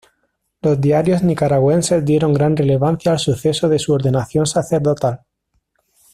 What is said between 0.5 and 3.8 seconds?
Los diarios nicaragüenses dieron gran relevancia al suceso de